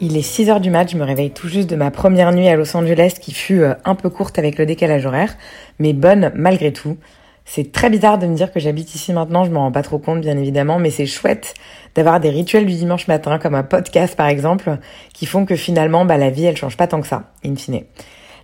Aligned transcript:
Il 0.00 0.16
est 0.16 0.20
6h 0.20 0.60
du 0.60 0.70
mat, 0.70 0.90
je 0.90 0.96
me 0.96 1.04
réveille 1.04 1.30
tout 1.30 1.48
juste 1.48 1.70
de 1.70 1.76
ma 1.76 1.90
première 1.90 2.32
nuit 2.32 2.48
à 2.48 2.56
Los 2.56 2.76
Angeles 2.76 3.14
qui 3.20 3.32
fut 3.32 3.62
euh, 3.62 3.74
un 3.84 3.94
peu 3.94 4.10
courte 4.10 4.38
avec 4.38 4.58
le 4.58 4.66
décalage 4.66 5.06
horaire, 5.06 5.36
mais 5.78 5.92
bonne 5.92 6.32
malgré 6.34 6.72
tout. 6.72 6.96
C'est 7.44 7.70
très 7.70 7.90
bizarre 7.90 8.18
de 8.18 8.26
me 8.26 8.34
dire 8.34 8.52
que 8.52 8.58
j'habite 8.58 8.94
ici 8.94 9.12
maintenant, 9.12 9.44
je 9.44 9.50
m'en 9.50 9.60
rends 9.60 9.72
pas 9.72 9.82
trop 9.82 9.98
compte 9.98 10.20
bien 10.20 10.36
évidemment, 10.36 10.78
mais 10.78 10.90
c'est 10.90 11.06
chouette 11.06 11.54
d'avoir 11.94 12.18
des 12.18 12.30
rituels 12.30 12.66
du 12.66 12.74
dimanche 12.74 13.06
matin, 13.06 13.38
comme 13.38 13.54
un 13.54 13.62
podcast 13.62 14.16
par 14.16 14.26
exemple, 14.26 14.78
qui 15.12 15.26
font 15.26 15.46
que 15.46 15.54
finalement 15.54 16.04
bah, 16.04 16.16
la 16.16 16.30
vie 16.30 16.46
elle 16.46 16.56
change 16.56 16.76
pas 16.76 16.88
tant 16.88 17.00
que 17.00 17.06
ça, 17.06 17.32
in 17.44 17.54
fine. 17.54 17.82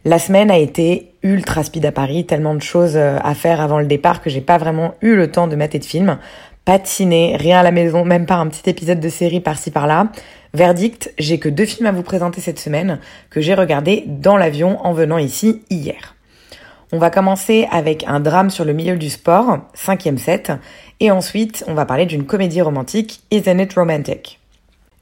La 0.05 0.19
semaine 0.19 0.51
a 0.51 0.57
été 0.57 1.13
ultra 1.23 1.63
speed 1.63 1.85
à 1.85 1.93
Paris, 1.93 2.25
tellement 2.25 2.55
de 2.55 2.63
choses 2.63 2.97
euh, 2.97 3.19
à 3.23 3.35
faire 3.35 3.61
avant 3.61 3.79
le 3.79 3.87
départ 3.87 4.23
que 4.23 4.30
j'ai 4.30 4.41
pas 4.41 4.57
vraiment 4.57 4.95
eu 5.03 5.15
le 5.15 5.30
temps 5.30 5.47
de 5.47 5.57
mater 5.57 5.79
de 5.79 5.85
films. 5.85 6.19
Pas 6.65 6.79
rien 6.99 7.61
à 7.61 7.63
la 7.63 7.71
maison, 7.71 8.05
même 8.05 8.27
pas 8.27 8.37
un 8.37 8.47
petit 8.47 8.69
épisode 8.69 9.01
de 9.01 9.09
série 9.09 9.41
par-ci 9.41 9.71
par-là. 9.71 10.09
Verdict, 10.53 11.13
j'ai 11.19 11.39
que 11.39 11.49
deux 11.49 11.65
films 11.65 11.87
à 11.87 11.93
vous 11.93 12.03
présenter 12.03 12.41
cette 12.41 12.59
semaine 12.59 13.01
que 13.31 13.41
j'ai 13.41 13.55
regardés 13.55 14.05
dans 14.07 14.37
l'avion 14.37 14.85
en 14.85 14.93
venant 14.93 15.19
ici 15.19 15.63
hier. 15.71 16.17
On 16.93 16.99
va 16.99 17.11
commencer 17.11 17.69
avec 17.71 18.05
un 18.09 18.19
drame 18.19 18.51
sur 18.51 18.65
le 18.65 18.73
milieu 18.73 18.97
du 18.97 19.11
sport, 19.11 19.59
cinquième 19.75 20.19
set, 20.19 20.52
et 20.99 21.13
ensuite 21.13 21.65
on 21.69 21.75
va 21.75 21.87
parler 21.87 22.05
d'une 22.05 22.27
comédie 22.27 22.63
romantique, 22.63 23.23
Isn't 23.30 23.61
It 23.61 23.73
Romantic? 23.74 24.40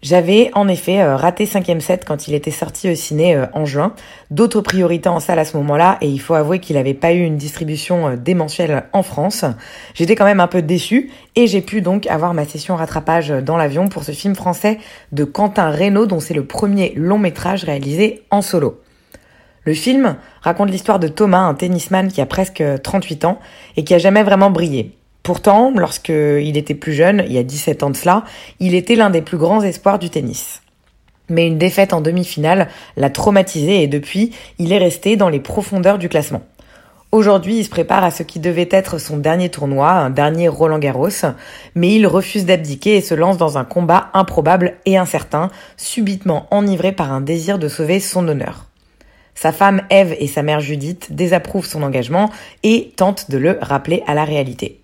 J'avais 0.01 0.53
en 0.55 0.69
effet 0.69 1.01
euh, 1.01 1.17
raté 1.17 1.45
cinquième 1.45 1.81
set 1.81 2.05
quand 2.05 2.29
il 2.29 2.35
était 2.35 2.53
sorti 2.53 2.89
au 2.89 2.95
ciné 2.95 3.35
euh, 3.35 3.47
en 3.53 3.65
juin, 3.65 3.95
d'autres 4.31 4.61
priorités 4.61 5.09
en 5.09 5.19
salle 5.19 5.41
à 5.41 5.45
ce 5.45 5.57
moment-là, 5.57 5.99
et 6.01 6.09
il 6.09 6.21
faut 6.21 6.35
avouer 6.35 6.61
qu'il 6.61 6.77
n'avait 6.77 6.95
pas 6.95 7.13
eu 7.13 7.25
une 7.25 7.37
distribution 7.37 8.11
euh, 8.11 8.17
démentielle 8.17 8.85
en 8.93 9.03
France. 9.03 9.45
J'étais 9.95 10.15
quand 10.15 10.25
même 10.25 10.39
un 10.39 10.47
peu 10.47 10.63
déçue, 10.63 11.11
et 11.35 11.49
j'ai 11.49 11.63
pu 11.63 11.81
donc 11.81 12.07
avoir 12.07 12.33
ma 12.33 12.45
session 12.45 12.77
rattrapage 12.77 13.31
dans 13.31 13.57
l'avion 13.57 13.89
pour 13.89 14.05
ce 14.05 14.13
film 14.13 14.37
français 14.37 14.79
de 15.11 15.25
Quentin 15.25 15.69
Reynaud, 15.71 16.07
dont 16.07 16.21
c'est 16.21 16.35
le 16.35 16.47
premier 16.47 16.93
long 16.95 17.19
métrage 17.19 17.65
réalisé 17.65 18.23
en 18.31 18.41
solo. 18.41 18.81
Le 19.65 19.75
film 19.75 20.17
raconte 20.43 20.71
l'histoire 20.71 21.01
de 21.01 21.09
Thomas, 21.09 21.41
un 21.41 21.55
tennisman 21.55 22.07
qui 22.13 22.21
a 22.21 22.27
presque 22.27 22.63
38 22.85 23.25
ans 23.25 23.41
et 23.77 23.83
qui 23.83 23.95
a 23.95 23.99
jamais 23.99 24.23
vraiment 24.23 24.51
brillé. 24.51 24.98
Pourtant, 25.29 25.75
lorsqu'il 25.77 26.57
était 26.57 26.75
plus 26.75 26.95
jeune, 26.95 27.23
il 27.27 27.35
y 27.35 27.37
a 27.37 27.43
17 27.43 27.83
ans 27.83 27.91
de 27.91 27.97
cela, 27.97 28.25
il 28.61 28.75
était 28.75 28.95
l'un 28.95 29.11
des 29.11 29.21
plus 29.21 29.37
grands 29.37 29.61
espoirs 29.61 29.99
du 29.99 30.09
tennis. 30.09 30.63
Mais 31.29 31.47
une 31.47 31.59
défaite 31.59 31.93
en 31.93 32.01
demi-finale 32.01 32.69
l'a 32.97 33.11
traumatisé 33.11 33.83
et 33.83 33.89
depuis, 33.89 34.31
il 34.59 34.73
est 34.73 34.79
resté 34.79 35.17
dans 35.17 35.29
les 35.29 35.39
profondeurs 35.39 35.99
du 35.99 36.09
classement. 36.09 36.41
Aujourd'hui, 37.13 37.59
il 37.59 37.65
se 37.65 37.69
prépare 37.69 38.05
à 38.05 38.11
ce 38.11 38.23
qui 38.23 38.39
devait 38.41 38.71
être 38.71 38.97
son 38.97 39.19
dernier 39.19 39.51
tournoi, 39.51 39.91
un 39.91 40.09
dernier 40.09 40.49
Roland 40.49 40.79
Garros, 40.79 41.11
mais 41.75 41.95
il 41.95 42.07
refuse 42.07 42.47
d'abdiquer 42.47 42.97
et 42.97 43.03
se 43.03 43.15
lance 43.15 43.37
dans 43.37 43.59
un 43.59 43.67
combat 43.67 44.09
improbable 44.15 44.79
et 44.87 44.97
incertain, 44.97 45.51
subitement 45.77 46.47
enivré 46.51 46.93
par 46.93 47.13
un 47.13 47.21
désir 47.21 47.59
de 47.59 47.69
sauver 47.69 48.01
son 48.01 48.27
honneur. 48.29 48.65
Sa 49.35 49.53
femme 49.53 49.83
Eve 49.91 50.17
et 50.21 50.27
sa 50.27 50.43
mère 50.43 50.61
Judith 50.61 51.09
désapprouvent 51.13 51.67
son 51.67 51.83
engagement 51.83 52.31
et 52.63 52.95
tentent 52.97 53.31
de 53.31 53.37
le 53.37 53.59
rappeler 53.61 54.03
à 54.07 54.15
la 54.15 54.25
réalité. 54.25 54.78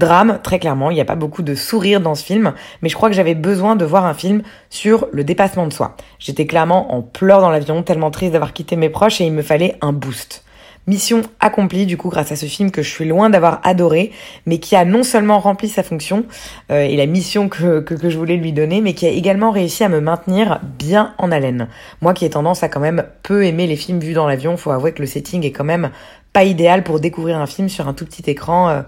Drame, 0.00 0.40
très 0.42 0.58
clairement, 0.58 0.90
il 0.90 0.94
n'y 0.94 1.00
a 1.00 1.04
pas 1.04 1.14
beaucoup 1.14 1.42
de 1.42 1.54
sourires 1.54 2.00
dans 2.00 2.16
ce 2.16 2.24
film, 2.24 2.54
mais 2.82 2.88
je 2.88 2.96
crois 2.96 3.10
que 3.10 3.14
j'avais 3.14 3.34
besoin 3.34 3.76
de 3.76 3.84
voir 3.84 4.06
un 4.06 4.14
film 4.14 4.42
sur 4.70 5.06
le 5.12 5.22
dépassement 5.22 5.66
de 5.66 5.72
soi. 5.72 5.94
J'étais 6.18 6.46
clairement 6.46 6.94
en 6.94 7.02
pleurs 7.02 7.40
dans 7.40 7.50
l'avion, 7.50 7.82
tellement 7.82 8.10
triste 8.10 8.32
d'avoir 8.32 8.52
quitté 8.52 8.76
mes 8.76 8.88
proches 8.88 9.20
et 9.20 9.26
il 9.26 9.32
me 9.32 9.42
fallait 9.42 9.76
un 9.82 9.92
boost. 9.92 10.42
Mission 10.86 11.20
accomplie 11.38 11.84
du 11.84 11.98
coup 11.98 12.08
grâce 12.08 12.32
à 12.32 12.36
ce 12.36 12.46
film 12.46 12.70
que 12.70 12.82
je 12.82 12.88
suis 12.88 13.04
loin 13.04 13.28
d'avoir 13.28 13.60
adoré, 13.62 14.10
mais 14.46 14.58
qui 14.58 14.74
a 14.74 14.86
non 14.86 15.02
seulement 15.02 15.38
rempli 15.38 15.68
sa 15.68 15.82
fonction 15.82 16.24
euh, 16.72 16.80
et 16.80 16.96
la 16.96 17.04
mission 17.04 17.50
que, 17.50 17.80
que, 17.80 17.92
que, 17.94 18.08
je 18.08 18.16
voulais 18.16 18.36
lui 18.36 18.52
donner, 18.52 18.80
mais 18.80 18.94
qui 18.94 19.06
a 19.06 19.10
également 19.10 19.50
réussi 19.50 19.84
à 19.84 19.90
me 19.90 20.00
maintenir 20.00 20.60
bien 20.78 21.12
en 21.18 21.30
haleine. 21.30 21.68
Moi 22.00 22.14
qui 22.14 22.24
ai 22.24 22.30
tendance 22.30 22.62
à 22.62 22.70
quand 22.70 22.80
même 22.80 23.04
peu 23.22 23.44
aimer 23.44 23.66
les 23.66 23.76
films 23.76 24.00
vus 24.00 24.14
dans 24.14 24.26
l'avion, 24.26 24.56
faut 24.56 24.70
avouer 24.70 24.92
que 24.92 25.02
le 25.02 25.06
setting 25.06 25.44
est 25.44 25.52
quand 25.52 25.64
même 25.64 25.90
pas 26.32 26.44
idéal 26.44 26.82
pour 26.82 27.00
découvrir 27.00 27.38
un 27.38 27.46
film 27.46 27.68
sur 27.68 27.86
un 27.86 27.92
tout 27.92 28.06
petit 28.06 28.28
écran 28.30 28.70
euh, 28.70 28.82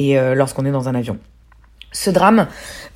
et 0.00 0.18
euh, 0.18 0.34
lorsqu'on 0.34 0.64
est 0.64 0.72
dans 0.72 0.88
un 0.88 0.94
avion. 0.94 1.18
Ce 1.92 2.08
drame 2.08 2.46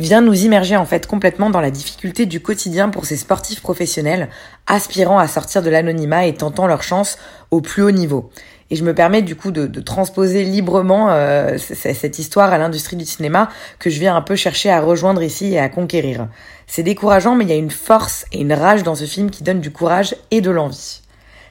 vient 0.01 0.21
nous 0.21 0.45
immerger 0.45 0.77
en 0.77 0.87
fait 0.87 1.07
complètement 1.07 1.51
dans 1.51 1.61
la 1.61 1.71
difficulté 1.71 2.27
du 2.27 2.41
quotidien 2.41 2.89
pour 2.89 3.07
ces 3.07 3.17
sportifs 3.17 3.61
professionnels 3.61 4.29
aspirant 4.67 5.19
à 5.19 5.27
sortir 5.27 5.63
de 5.63 5.71
l'anonymat 5.71 6.27
et 6.27 6.35
tentant 6.35 6.67
leur 6.67 6.83
chance 6.83 7.19
au 7.51 7.61
plus 7.61 7.83
haut 7.83 7.91
niveau. 7.91 8.31
Et 8.71 8.77
je 8.77 8.85
me 8.85 8.95
permets 8.95 9.21
du 9.21 9.37
coup 9.37 9.51
de, 9.51 9.67
transposer 9.81 10.45
librement 10.45 11.11
euh, 11.11 11.59
cette 11.59 12.19
histoire 12.19 12.53
à 12.53 12.59
l'industrie 12.59 12.97
du 12.97 13.05
cinéma 13.05 13.51
que 13.79 13.91
je 13.91 14.01
viens 14.01 14.17
un 14.17 14.23
peu 14.23 14.37
chercher 14.37 14.71
à 14.71 14.81
rejoindre 14.81 15.23
ici 15.23 15.53
et 15.53 15.59
à 15.59 15.69
conquérir. 15.69 16.29
C'est 16.67 16.83
décourageant 16.83 17.35
mais 17.35 17.45
il 17.45 17.51
y 17.51 17.53
a 17.53 17.57
une 17.57 17.71
force 17.71 18.25
et 18.33 18.41
une 18.41 18.53
rage 18.53 18.83
dans 18.83 18.95
ce 18.95 19.05
film 19.05 19.31
qui 19.31 19.43
donne 19.43 19.61
du 19.61 19.71
courage 19.71 20.17
et 20.31 20.41
de 20.41 20.51
l'envie. 20.51 21.04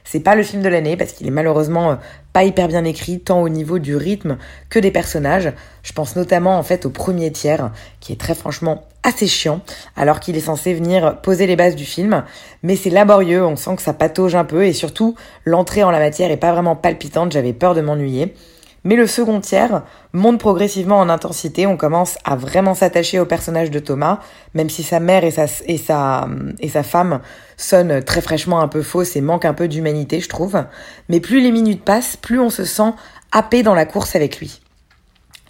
C'est 0.04 0.20
pas 0.20 0.34
le 0.34 0.42
film 0.42 0.62
de 0.62 0.68
l'année 0.68 0.96
parce 0.96 1.12
qu'il 1.12 1.26
est 1.26 1.30
malheureusement 1.30 1.98
pas 2.32 2.44
hyper 2.44 2.68
bien 2.68 2.84
écrit, 2.84 3.20
tant 3.20 3.40
au 3.40 3.48
niveau 3.48 3.78
du 3.78 3.96
rythme 3.96 4.36
que 4.68 4.78
des 4.78 4.90
personnages. 4.90 5.52
Je 5.82 5.92
pense 5.92 6.14
notamment 6.14 6.58
en 6.58 6.62
fait 6.62 6.84
au 6.84 6.90
premier 6.90 7.32
tiers, 7.32 7.72
qui 8.00 8.12
est 8.12 8.20
très 8.20 8.34
franchement 8.34 8.84
assez 9.02 9.26
chiant, 9.26 9.60
alors 9.96 10.20
qu'il 10.20 10.36
est 10.36 10.40
censé 10.40 10.74
venir 10.74 11.20
poser 11.20 11.46
les 11.46 11.56
bases 11.56 11.76
du 11.76 11.84
film. 11.84 12.24
Mais 12.62 12.76
c'est 12.76 12.90
laborieux, 12.90 13.44
on 13.44 13.56
sent 13.56 13.76
que 13.76 13.82
ça 13.82 13.92
patauge 13.92 14.34
un 14.34 14.44
peu, 14.44 14.66
et 14.66 14.72
surtout, 14.72 15.14
l'entrée 15.44 15.84
en 15.84 15.90
la 15.90 15.98
matière 15.98 16.30
est 16.30 16.36
pas 16.36 16.52
vraiment 16.52 16.76
palpitante, 16.76 17.32
j'avais 17.32 17.52
peur 17.52 17.74
de 17.74 17.80
m'ennuyer. 17.80 18.34
Mais 18.84 18.96
le 18.96 19.06
second 19.06 19.40
tiers 19.40 19.82
monte 20.12 20.38
progressivement 20.38 20.98
en 21.00 21.08
intensité. 21.08 21.66
On 21.66 21.78
commence 21.78 22.18
à 22.24 22.36
vraiment 22.36 22.74
s'attacher 22.74 23.18
au 23.18 23.24
personnage 23.24 23.70
de 23.70 23.78
Thomas, 23.78 24.20
même 24.52 24.68
si 24.68 24.82
sa 24.82 25.00
mère 25.00 25.24
et 25.24 25.30
sa, 25.30 25.46
et 25.66 25.78
sa, 25.78 26.82
femme 26.82 27.20
sonnent 27.56 28.02
très 28.04 28.20
fraîchement 28.20 28.60
un 28.60 28.68
peu 28.68 28.82
fausses 28.82 29.16
et 29.16 29.22
manquent 29.22 29.46
un 29.46 29.54
peu 29.54 29.68
d'humanité, 29.68 30.20
je 30.20 30.28
trouve. 30.28 30.62
Mais 31.08 31.20
plus 31.20 31.40
les 31.40 31.50
minutes 31.50 31.82
passent, 31.82 32.16
plus 32.16 32.38
on 32.38 32.50
se 32.50 32.64
sent 32.64 32.92
happé 33.32 33.62
dans 33.62 33.74
la 33.74 33.86
course 33.86 34.16
avec 34.16 34.38
lui. 34.38 34.60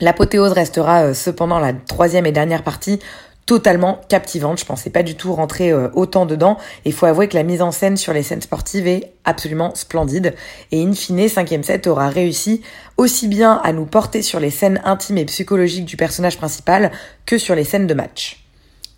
L'apothéose 0.00 0.52
restera 0.52 1.02
euh, 1.02 1.14
cependant 1.14 1.58
la 1.58 1.72
troisième 1.72 2.26
et 2.26 2.32
dernière 2.32 2.62
partie 2.62 3.00
totalement 3.46 4.00
captivante. 4.08 4.58
Je 4.58 4.64
pensais 4.64 4.90
pas 4.90 5.02
du 5.02 5.14
tout 5.14 5.34
rentrer 5.34 5.70
euh, 5.70 5.88
autant 5.94 6.26
dedans. 6.26 6.58
Et 6.84 6.92
faut 6.92 7.06
avouer 7.06 7.28
que 7.28 7.36
la 7.36 7.42
mise 7.42 7.62
en 7.62 7.72
scène 7.72 7.96
sur 7.96 8.12
les 8.12 8.22
scènes 8.22 8.42
sportives 8.42 8.86
est 8.86 9.12
absolument 9.24 9.74
splendide. 9.74 10.34
Et 10.72 10.82
in 10.82 10.92
fine, 10.92 11.28
5 11.28 11.58
set 11.62 11.86
aura 11.86 12.08
réussi 12.08 12.62
aussi 12.96 13.28
bien 13.28 13.60
à 13.64 13.72
nous 13.72 13.86
porter 13.86 14.22
sur 14.22 14.40
les 14.40 14.50
scènes 14.50 14.80
intimes 14.84 15.18
et 15.18 15.24
psychologiques 15.24 15.84
du 15.84 15.96
personnage 15.96 16.38
principal 16.38 16.92
que 17.26 17.38
sur 17.38 17.54
les 17.54 17.64
scènes 17.64 17.86
de 17.86 17.94
match. 17.94 18.43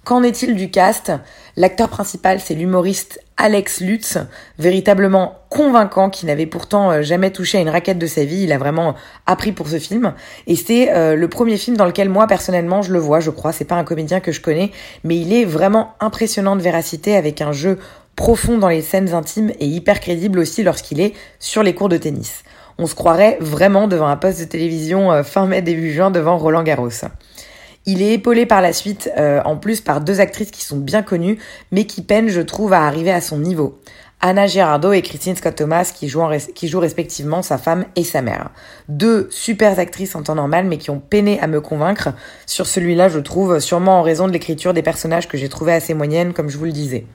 Qu'en 0.07 0.23
est-il 0.23 0.55
du 0.55 0.71
cast? 0.71 1.11
L'acteur 1.57 1.89
principal, 1.89 2.39
c'est 2.39 2.55
l'humoriste 2.55 3.21
Alex 3.37 3.81
Lutz, 3.81 4.19
véritablement 4.57 5.35
convaincant, 5.49 6.11
qui 6.11 6.27
n'avait 6.27 6.47
pourtant 6.47 6.93
euh, 6.93 7.03
jamais 7.03 7.33
touché 7.33 7.59
à 7.59 7.61
une 7.61 7.69
raquette 7.69 7.99
de 7.99 8.07
sa 8.07 8.25
vie. 8.25 8.45
Il 8.45 8.53
a 8.53 8.59
vraiment 8.59 8.95
appris 9.27 9.51
pour 9.51 9.67
ce 9.67 9.81
film. 9.81 10.15
Et 10.47 10.55
c'est 10.55 10.95
euh, 10.95 11.17
le 11.17 11.27
premier 11.27 11.57
film 11.57 11.77
dans 11.77 11.87
lequel 11.87 12.09
moi, 12.09 12.29
personnellement, 12.29 12.83
je 12.83 12.93
le 12.93 13.01
vois, 13.01 13.19
je 13.19 13.31
crois. 13.31 13.51
C'est 13.51 13.65
pas 13.65 13.75
un 13.75 13.83
comédien 13.83 14.21
que 14.21 14.31
je 14.31 14.41
connais, 14.41 14.71
mais 15.03 15.17
il 15.17 15.33
est 15.33 15.45
vraiment 15.45 15.95
impressionnant 15.99 16.55
de 16.55 16.63
véracité 16.63 17.17
avec 17.17 17.41
un 17.41 17.51
jeu 17.51 17.77
profond 18.15 18.59
dans 18.59 18.69
les 18.69 18.83
scènes 18.83 19.13
intimes 19.13 19.51
et 19.59 19.67
hyper 19.67 19.99
crédible 19.99 20.39
aussi 20.39 20.63
lorsqu'il 20.63 21.01
est 21.01 21.15
sur 21.41 21.65
les 21.65 21.75
cours 21.75 21.89
de 21.89 21.97
tennis. 21.97 22.45
On 22.79 22.87
se 22.87 22.95
croirait 22.95 23.39
vraiment 23.41 23.89
devant 23.89 24.07
un 24.07 24.17
poste 24.17 24.39
de 24.39 24.45
télévision 24.45 25.11
euh, 25.11 25.25
fin 25.25 25.47
mai, 25.47 25.63
début 25.63 25.93
juin 25.93 26.13
devant 26.13 26.39
Roland 26.39 26.63
Garros. 26.63 26.91
Il 27.89 28.03
est 28.03 28.15
épaulé 28.15 28.47
par 28.47 28.61
la 28.61 28.73
suite, 28.73 29.11
euh, 29.17 29.41
en 29.45 29.57
plus, 29.57 29.81
par 29.81 30.01
deux 30.01 30.21
actrices 30.21 30.51
qui 30.51 30.65
sont 30.65 30.77
bien 30.77 31.03
connues, 31.03 31.39
mais 31.71 31.85
qui 31.85 32.03
peinent, 32.03 32.29
je 32.29 32.41
trouve, 32.41 32.73
à 32.73 32.85
arriver 32.85 33.13
à 33.13 33.21
son 33.21 33.39
niveau. 33.39 33.79
Anna 34.21 34.47
Girardot 34.49 34.93
et 34.93 35.03
Christine 35.03 35.37
Scott 35.37 35.55
Thomas 35.55 35.93
qui 35.95 36.09
jouent, 36.09 36.25
qui 36.55 36.69
jouent 36.69 36.81
respectivement 36.81 37.43
sa 37.43 37.59
femme 37.59 37.85
et 37.95 38.03
sa 38.03 38.23
mère. 38.23 38.51
Deux 38.89 39.29
super 39.31 39.79
actrices 39.79 40.17
en 40.17 40.23
temps 40.23 40.35
normal 40.35 40.65
mais 40.65 40.79
qui 40.79 40.91
ont 40.91 41.01
peiné 41.01 41.39
à 41.41 41.47
me 41.47 41.61
convaincre. 41.61 42.09
Sur 42.47 42.67
celui-là, 42.67 43.09
je 43.09 43.21
trouve, 43.21 43.61
sûrement 43.61 44.01
en 44.01 44.03
raison 44.03 44.27
de 44.27 44.33
l'écriture 44.33 44.75
des 44.75 44.83
personnages 44.83 45.29
que 45.29 45.37
j'ai 45.37 45.49
trouvé 45.49 45.73
assez 45.73 45.95
moyennes, 45.95 46.33
comme 46.33 46.49
je 46.49 46.57
vous 46.57 46.65
le 46.65 46.73
disais. 46.73 47.07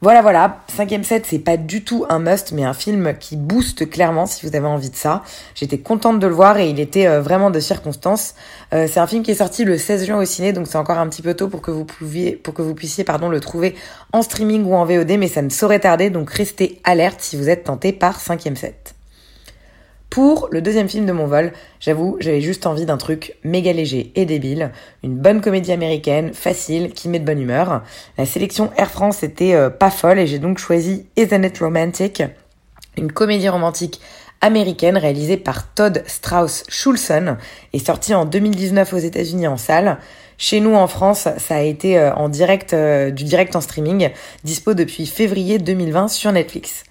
Voilà, 0.00 0.22
voilà, 0.22 0.60
cinquième 0.68 1.02
set, 1.02 1.26
c'est 1.26 1.40
pas 1.40 1.56
du 1.56 1.82
tout 1.82 2.06
un 2.08 2.20
must, 2.20 2.52
mais 2.52 2.62
un 2.62 2.72
film 2.72 3.14
qui 3.18 3.34
booste 3.34 3.90
clairement 3.90 4.26
si 4.26 4.46
vous 4.46 4.54
avez 4.54 4.68
envie 4.68 4.90
de 4.90 4.96
ça. 4.96 5.24
J'étais 5.56 5.78
contente 5.78 6.20
de 6.20 6.26
le 6.28 6.32
voir 6.32 6.56
et 6.58 6.70
il 6.70 6.78
était 6.78 7.08
euh, 7.08 7.20
vraiment 7.20 7.50
de 7.50 7.58
circonstance. 7.58 8.36
Euh, 8.72 8.86
c'est 8.88 9.00
un 9.00 9.08
film 9.08 9.24
qui 9.24 9.32
est 9.32 9.34
sorti 9.34 9.64
le 9.64 9.76
16 9.76 10.06
juin 10.06 10.18
au 10.18 10.24
ciné, 10.24 10.52
donc 10.52 10.68
c'est 10.68 10.78
encore 10.78 10.98
un 10.98 11.08
petit 11.08 11.22
peu 11.22 11.34
tôt 11.34 11.48
pour 11.48 11.62
que 11.62 11.72
vous 11.72 11.84
pouviez, 11.84 12.36
pour 12.36 12.54
que 12.54 12.62
vous 12.62 12.74
puissiez, 12.74 13.02
pardon, 13.02 13.28
le 13.28 13.40
trouver 13.40 13.74
en 14.12 14.22
streaming 14.22 14.64
ou 14.66 14.76
en 14.76 14.84
VOD, 14.84 15.18
mais 15.18 15.26
ça 15.26 15.42
ne 15.42 15.48
saurait 15.48 15.80
tarder, 15.80 16.10
donc 16.10 16.30
restez 16.30 16.80
alerte 16.84 17.20
si 17.20 17.36
vous 17.36 17.48
êtes 17.48 17.64
tenté 17.64 17.92
par 17.92 18.20
cinquième 18.20 18.54
set. 18.54 18.97
Pour 20.10 20.48
le 20.50 20.62
deuxième 20.62 20.88
film 20.88 21.04
de 21.04 21.12
mon 21.12 21.26
vol, 21.26 21.52
j'avoue, 21.80 22.16
j'avais 22.18 22.40
juste 22.40 22.66
envie 22.66 22.86
d'un 22.86 22.96
truc 22.96 23.36
méga 23.44 23.72
léger 23.74 24.10
et 24.14 24.24
débile, 24.24 24.70
une 25.02 25.16
bonne 25.16 25.42
comédie 25.42 25.70
américaine, 25.70 26.32
facile, 26.32 26.92
qui 26.92 27.10
met 27.10 27.18
de 27.18 27.26
bonne 27.26 27.40
humeur. 27.40 27.82
La 28.16 28.24
sélection 28.24 28.70
Air 28.78 28.90
France 28.90 29.22
était 29.22 29.54
euh, 29.54 29.68
pas 29.68 29.90
folle 29.90 30.18
et 30.18 30.26
j'ai 30.26 30.38
donc 30.38 30.58
choisi 30.58 31.06
Isn't 31.16 31.44
It 31.44 31.58
Romantic, 31.58 32.22
une 32.96 33.12
comédie 33.12 33.50
romantique 33.50 34.00
américaine 34.40 34.96
réalisée 34.96 35.36
par 35.36 35.74
Todd 35.74 36.02
Strauss 36.06 36.64
Schulson 36.68 37.36
et 37.74 37.78
sortie 37.78 38.14
en 38.14 38.24
2019 38.24 38.94
aux 38.94 38.98
États-Unis 38.98 39.46
en 39.46 39.58
salle. 39.58 39.98
Chez 40.38 40.60
nous 40.60 40.74
en 40.74 40.86
France, 40.86 41.28
ça 41.36 41.56
a 41.56 41.60
été 41.60 41.98
euh, 41.98 42.14
en 42.14 42.30
direct, 42.30 42.72
euh, 42.72 43.10
du 43.10 43.24
direct 43.24 43.54
en 43.56 43.60
streaming, 43.60 44.10
dispo 44.42 44.72
depuis 44.72 45.04
février 45.04 45.58
2020 45.58 46.08
sur 46.08 46.32
Netflix. 46.32 46.84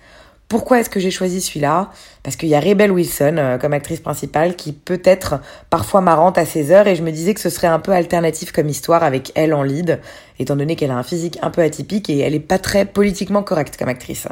Pourquoi 0.49 0.79
est-ce 0.79 0.89
que 0.89 1.01
j'ai 1.01 1.11
choisi 1.11 1.41
celui-là? 1.41 1.91
Parce 2.23 2.37
qu'il 2.37 2.47
y 2.47 2.55
a 2.55 2.61
Rebel 2.61 2.89
Wilson 2.89 3.35
euh, 3.37 3.57
comme 3.57 3.73
actrice 3.73 3.99
principale 3.99 4.55
qui 4.55 4.71
peut 4.71 5.01
être 5.03 5.41
parfois 5.69 5.99
marrante 5.99 6.37
à 6.37 6.45
ses 6.45 6.71
heures 6.71 6.87
et 6.87 6.95
je 6.95 7.03
me 7.03 7.11
disais 7.11 7.33
que 7.33 7.41
ce 7.41 7.49
serait 7.49 7.67
un 7.67 7.79
peu 7.79 7.91
alternatif 7.91 8.53
comme 8.53 8.69
histoire 8.69 9.03
avec 9.03 9.33
elle 9.35 9.53
en 9.53 9.61
lead, 9.61 9.99
étant 10.39 10.55
donné 10.55 10.77
qu'elle 10.77 10.91
a 10.91 10.95
un 10.95 11.03
physique 11.03 11.37
un 11.41 11.49
peu 11.49 11.61
atypique 11.61 12.09
et 12.09 12.19
elle 12.19 12.33
est 12.33 12.39
pas 12.39 12.59
très 12.59 12.85
politiquement 12.85 13.43
correcte 13.43 13.75
comme 13.77 13.89
actrice. 13.89 14.27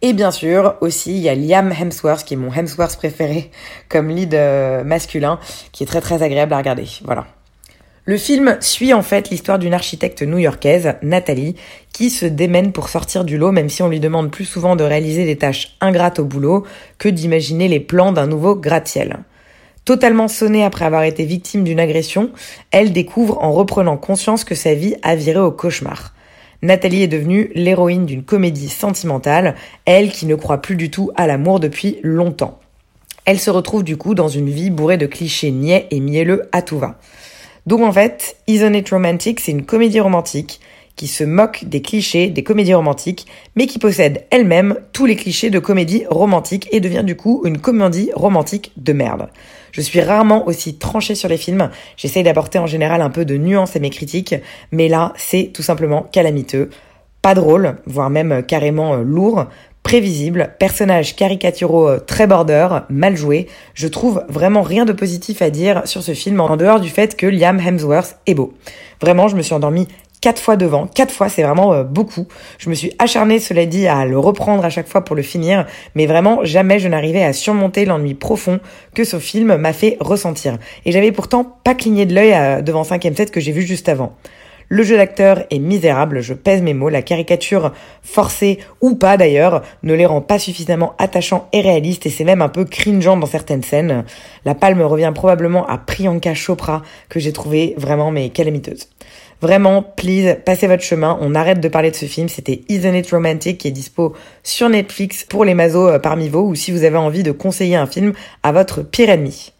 Et 0.00 0.14
bien 0.14 0.30
sûr, 0.30 0.76
aussi, 0.80 1.16
il 1.16 1.22
y 1.22 1.28
a 1.28 1.34
Liam 1.34 1.72
Hemsworth, 1.72 2.24
qui 2.24 2.34
est 2.34 2.38
mon 2.38 2.50
Hemsworth 2.50 2.96
préféré 2.96 3.50
comme 3.90 4.08
lead 4.08 4.34
euh, 4.34 4.82
masculin, 4.82 5.38
qui 5.72 5.82
est 5.82 5.86
très 5.86 6.00
très 6.00 6.22
agréable 6.22 6.54
à 6.54 6.56
regarder. 6.56 6.86
Voilà. 7.04 7.26
Le 8.10 8.16
film 8.16 8.56
suit 8.58 8.92
en 8.92 9.02
fait 9.02 9.30
l'histoire 9.30 9.60
d'une 9.60 9.72
architecte 9.72 10.24
new-yorkaise, 10.24 10.94
Nathalie, 11.00 11.54
qui 11.92 12.10
se 12.10 12.26
démène 12.26 12.72
pour 12.72 12.88
sortir 12.88 13.24
du 13.24 13.38
lot 13.38 13.52
même 13.52 13.68
si 13.68 13.84
on 13.84 13.88
lui 13.88 14.00
demande 14.00 14.32
plus 14.32 14.46
souvent 14.46 14.74
de 14.74 14.82
réaliser 14.82 15.24
des 15.24 15.38
tâches 15.38 15.76
ingrates 15.80 16.18
au 16.18 16.24
boulot 16.24 16.66
que 16.98 17.08
d'imaginer 17.08 17.68
les 17.68 17.78
plans 17.78 18.10
d'un 18.10 18.26
nouveau 18.26 18.56
gratte-ciel. 18.56 19.20
Totalement 19.84 20.26
sonnée 20.26 20.64
après 20.64 20.86
avoir 20.86 21.04
été 21.04 21.24
victime 21.24 21.62
d'une 21.62 21.78
agression, 21.78 22.32
elle 22.72 22.92
découvre 22.92 23.40
en 23.44 23.52
reprenant 23.52 23.96
conscience 23.96 24.42
que 24.42 24.56
sa 24.56 24.74
vie 24.74 24.96
a 25.04 25.14
viré 25.14 25.38
au 25.38 25.52
cauchemar. 25.52 26.12
Nathalie 26.62 27.04
est 27.04 27.06
devenue 27.06 27.52
l'héroïne 27.54 28.06
d'une 28.06 28.24
comédie 28.24 28.70
sentimentale, 28.70 29.54
elle 29.84 30.10
qui 30.10 30.26
ne 30.26 30.34
croit 30.34 30.62
plus 30.62 30.74
du 30.74 30.90
tout 30.90 31.12
à 31.14 31.28
l'amour 31.28 31.60
depuis 31.60 32.00
longtemps. 32.02 32.58
Elle 33.24 33.38
se 33.38 33.50
retrouve 33.50 33.84
du 33.84 33.96
coup 33.96 34.16
dans 34.16 34.26
une 34.26 34.50
vie 34.50 34.70
bourrée 34.70 34.98
de 34.98 35.06
clichés 35.06 35.52
niais 35.52 35.86
et 35.92 36.00
mielleux 36.00 36.48
à 36.50 36.62
tout 36.62 36.80
va. 36.80 36.98
Donc 37.66 37.80
en 37.82 37.92
fait, 37.92 38.36
Isn't 38.46 38.74
It 38.74 38.90
Romantic, 38.90 39.40
c'est 39.40 39.52
une 39.52 39.64
comédie 39.64 40.00
romantique 40.00 40.60
qui 40.96 41.06
se 41.06 41.24
moque 41.24 41.64
des 41.64 41.80
clichés 41.80 42.28
des 42.28 42.42
comédies 42.42 42.74
romantiques, 42.74 43.26
mais 43.56 43.66
qui 43.66 43.78
possède 43.78 44.26
elle-même 44.30 44.76
tous 44.92 45.06
les 45.06 45.16
clichés 45.16 45.48
de 45.48 45.58
comédie 45.58 46.04
romantique 46.10 46.68
et 46.72 46.80
devient 46.80 47.04
du 47.04 47.16
coup 47.16 47.42
une 47.46 47.56
comédie 47.56 48.10
romantique 48.14 48.72
de 48.76 48.92
merde. 48.92 49.30
Je 49.72 49.80
suis 49.80 50.02
rarement 50.02 50.46
aussi 50.46 50.76
tranchée 50.76 51.14
sur 51.14 51.30
les 51.30 51.38
films, 51.38 51.70
j'essaye 51.96 52.22
d'apporter 52.22 52.58
en 52.58 52.66
général 52.66 53.00
un 53.00 53.08
peu 53.08 53.24
de 53.24 53.38
nuance 53.38 53.76
à 53.76 53.78
mes 53.78 53.88
critiques, 53.88 54.34
mais 54.72 54.88
là, 54.88 55.14
c'est 55.16 55.52
tout 55.54 55.62
simplement 55.62 56.02
calamiteux. 56.02 56.68
Pas 57.22 57.34
drôle, 57.34 57.76
voire 57.86 58.10
même 58.10 58.42
carrément 58.42 58.94
euh, 58.94 59.02
lourd, 59.02 59.46
prévisible, 59.82 60.54
personnage 60.58 61.16
caricaturaux 61.16 61.88
euh, 61.88 61.98
très 61.98 62.26
border, 62.26 62.68
mal 62.88 63.16
joué. 63.16 63.46
Je 63.74 63.88
trouve 63.88 64.24
vraiment 64.28 64.62
rien 64.62 64.84
de 64.84 64.92
positif 64.92 65.42
à 65.42 65.50
dire 65.50 65.82
sur 65.84 66.02
ce 66.02 66.14
film 66.14 66.40
en 66.40 66.56
dehors 66.56 66.80
du 66.80 66.88
fait 66.88 67.16
que 67.16 67.26
Liam 67.26 67.58
Hemsworth 67.58 68.18
est 68.26 68.34
beau. 68.34 68.52
Vraiment, 69.00 69.28
je 69.28 69.36
me 69.36 69.42
suis 69.42 69.54
endormie 69.54 69.88
quatre 70.20 70.40
fois 70.40 70.56
devant. 70.56 70.86
Quatre 70.86 71.12
fois, 71.12 71.28
c'est 71.28 71.42
vraiment 71.42 71.72
euh, 71.72 71.84
beaucoup. 71.84 72.26
Je 72.58 72.68
me 72.68 72.74
suis 72.74 72.92
acharnée, 72.98 73.38
cela 73.38 73.66
dit, 73.66 73.86
à 73.86 74.04
le 74.04 74.18
reprendre 74.18 74.64
à 74.64 74.70
chaque 74.70 74.88
fois 74.88 75.04
pour 75.04 75.16
le 75.16 75.22
finir, 75.22 75.66
mais 75.94 76.06
vraiment 76.06 76.44
jamais 76.44 76.78
je 76.78 76.88
n'arrivais 76.88 77.22
à 77.22 77.32
surmonter 77.32 77.84
l'ennui 77.84 78.14
profond 78.14 78.60
que 78.94 79.04
ce 79.04 79.18
film 79.18 79.56
m'a 79.56 79.72
fait 79.72 79.96
ressentir. 80.00 80.58
Et 80.84 80.92
j'avais 80.92 81.12
pourtant 81.12 81.44
pas 81.64 81.74
cligné 81.74 82.06
de 82.06 82.14
l'œil 82.14 82.34
euh, 82.34 82.62
devant 82.62 82.82
5ème 82.82 83.16
set 83.16 83.30
que 83.30 83.40
j'ai 83.40 83.52
vu 83.52 83.62
juste 83.62 83.88
avant. 83.88 84.14
Le 84.72 84.84
jeu 84.84 84.96
d'acteur 84.96 85.42
est 85.50 85.58
misérable, 85.58 86.20
je 86.20 86.32
pèse 86.32 86.62
mes 86.62 86.74
mots, 86.74 86.90
la 86.90 87.02
caricature 87.02 87.72
forcée 88.02 88.60
ou 88.80 88.94
pas 88.94 89.16
d'ailleurs 89.16 89.62
ne 89.82 89.94
les 89.94 90.06
rend 90.06 90.20
pas 90.20 90.38
suffisamment 90.38 90.94
attachants 90.96 91.48
et 91.52 91.60
réalistes 91.60 92.06
et 92.06 92.10
c'est 92.10 92.22
même 92.22 92.40
un 92.40 92.48
peu 92.48 92.64
cringeant 92.64 93.16
dans 93.16 93.26
certaines 93.26 93.64
scènes. 93.64 94.04
La 94.44 94.54
palme 94.54 94.80
revient 94.82 95.10
probablement 95.12 95.66
à 95.66 95.76
Priyanka 95.76 96.34
Chopra 96.34 96.82
que 97.08 97.18
j'ai 97.18 97.32
trouvé 97.32 97.74
vraiment 97.78 98.12
mais 98.12 98.28
calamiteuse. 98.28 98.88
Vraiment, 99.40 99.82
please, 99.82 100.36
passez 100.44 100.68
votre 100.68 100.84
chemin. 100.84 101.18
On 101.20 101.34
arrête 101.34 101.60
de 101.60 101.68
parler 101.68 101.90
de 101.90 101.96
ce 101.96 102.04
film. 102.04 102.28
C'était 102.28 102.60
Isn't 102.68 102.94
It 102.94 103.10
Romantic 103.10 103.58
qui 103.58 103.68
est 103.68 103.72
dispo 103.72 104.14
sur 104.44 104.68
Netflix 104.68 105.24
pour 105.24 105.44
les 105.44 105.54
mazos 105.54 105.88
euh, 105.88 105.98
parmi 105.98 106.28
vous 106.28 106.40
ou 106.40 106.54
si 106.54 106.70
vous 106.70 106.84
avez 106.84 106.98
envie 106.98 107.24
de 107.24 107.32
conseiller 107.32 107.74
un 107.74 107.86
film 107.86 108.12
à 108.44 108.52
votre 108.52 108.82
pire 108.82 109.10
ennemi. 109.10 109.52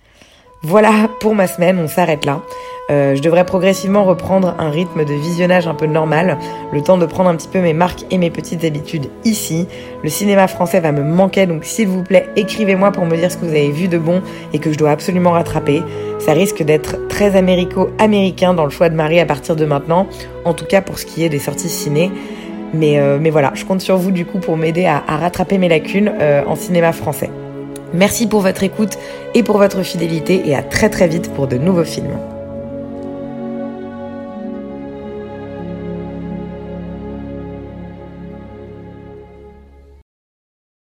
Voilà 0.63 1.09
pour 1.19 1.35
ma 1.35 1.47
semaine, 1.47 1.79
on 1.79 1.89
s'arrête 1.89 2.27
là. 2.27 2.43
Euh, 2.91 3.15
je 3.15 3.23
devrais 3.23 3.45
progressivement 3.45 4.05
reprendre 4.05 4.55
un 4.59 4.71
rythme 4.71 5.05
de 5.05 5.15
visionnage 5.15 5.69
un 5.69 5.75
peu 5.75 5.87
normal, 5.87 6.39
le 6.73 6.83
temps 6.83 6.99
de 6.99 7.07
prendre 7.07 7.31
un 7.31 7.37
petit 7.37 7.49
peu 7.49 7.61
mes 7.61 7.73
marques 7.73 8.05
et 8.11 8.19
mes 8.19 8.31
petites 8.31 8.65
habitudes 8.65 9.07
ici. 9.25 9.69
Le 10.03 10.09
cinéma 10.09 10.49
français 10.49 10.81
va 10.81 10.91
me 10.91 11.03
manquer, 11.03 11.47
donc 11.47 11.65
s'il 11.65 11.89
vous 11.89 12.03
plaît, 12.03 12.29
écrivez-moi 12.37 12.91
pour 12.91 13.07
me 13.07 13.17
dire 13.17 13.31
ce 13.31 13.37
que 13.37 13.45
vous 13.45 13.53
avez 13.53 13.71
vu 13.71 13.89
de 13.89 13.99
bon 13.99 14.23
et 14.53 14.59
que 14.59 14.73
je 14.73 14.79
dois 14.79 14.91
absolument 14.91 15.31
rattraper. 15.31 15.83
Ça 16.19 16.33
risque 16.33 16.63
d'être 16.63 17.09
très 17.09 17.37
américo-américain 17.37 18.55
dans 18.55 18.65
le 18.65 18.71
choix 18.71 18.89
de 18.89 18.95
Marie 18.95 19.21
à 19.21 19.27
partir 19.27 19.57
de 19.57 19.65
maintenant, 19.65 20.07
en 20.45 20.55
tout 20.55 20.67
cas 20.67 20.81
pour 20.81 20.99
ce 20.99 21.07
qui 21.07 21.25
est 21.25 21.29
des 21.29 21.39
sorties 21.39 21.69
ciné. 21.69 22.11
Mais, 22.75 22.99
euh, 22.99 23.19
voilà, 23.31 23.53
je 23.55 23.65
compte 23.65 23.81
sur 23.81 23.97
vous 23.97 24.11
du 24.11 24.25
coup 24.25 24.39
pour 24.39 24.57
m'aider 24.57 24.87
à, 24.87 25.03
rattraper 25.07 25.59
mes 25.59 25.69
lacunes 25.69 26.13
euh, 26.21 26.43
en 26.47 26.57
cinéma 26.57 26.93
français. 26.93 27.31
Merci 27.93 28.29
pour 28.29 28.41
votre 28.41 28.63
écoute 28.63 28.99
et 29.35 29.43
pour 29.43 29.59
votre 29.59 29.83
fidélité 29.83 30.43
et 30.47 30.55
à 30.55 30.63
très 30.63 30.89
très 30.89 31.09
vite 31.09 31.33
pour 31.35 31.49
de 31.49 31.57
nouveaux 31.57 31.85
films. 31.85 32.19